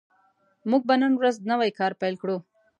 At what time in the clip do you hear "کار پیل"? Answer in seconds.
1.79-2.15